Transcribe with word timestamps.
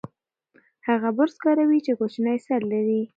هغه 0.87 1.09
برس 1.17 1.35
کاروي 1.45 1.79
چې 1.85 1.91
کوچنی 1.99 2.37
سر 2.45 2.61
لري. 2.71 3.01